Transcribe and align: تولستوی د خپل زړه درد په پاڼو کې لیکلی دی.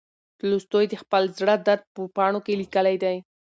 تولستوی 0.39 0.85
د 0.89 0.93
خپل 1.03 1.23
زړه 1.37 1.55
درد 1.67 1.83
په 1.93 2.01
پاڼو 2.15 2.39
کې 2.45 2.59
لیکلی 2.61 2.95
دی. 3.03 3.17